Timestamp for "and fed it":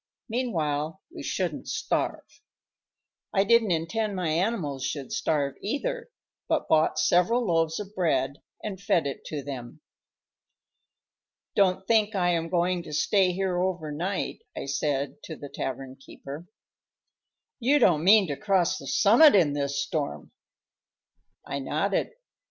8.63-9.23